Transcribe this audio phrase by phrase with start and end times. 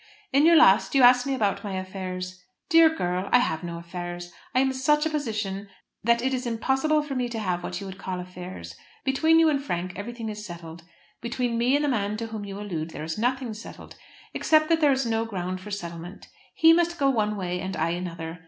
[0.33, 2.43] In your last you asked me about my affairs.
[2.69, 4.33] Dear girl, I have no affairs.
[4.55, 5.67] I am in such a position
[6.03, 8.75] that it is impossible for me to have what you would call affairs.
[9.05, 10.81] Between you and Frank everything is settled.
[11.21, 13.95] Between me and the man to whom you allude there is nothing settled,
[14.33, 16.25] except that there is no ground for settlement.
[16.55, 18.39] He must go one way and I another.